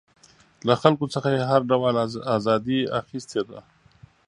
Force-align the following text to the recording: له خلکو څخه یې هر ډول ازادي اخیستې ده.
له 0.67 0.73
خلکو 0.81 1.05
څخه 1.13 1.29
یې 1.35 1.43
هر 1.51 1.61
ډول 1.71 1.95
ازادي 2.35 2.79
اخیستې 3.01 3.41
ده. 3.49 3.59